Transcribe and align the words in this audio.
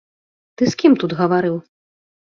Ты 0.61 0.69
з 0.71 0.79
кім 0.79 0.97
тут 1.03 1.11
гаварыў? 1.23 1.55